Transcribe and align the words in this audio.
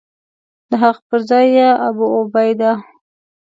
د 0.69 0.71
هغه 0.83 0.99
پر 1.07 1.19
ځای 1.29 1.45
یې 1.57 1.69
ابوعبیده. 1.87 2.71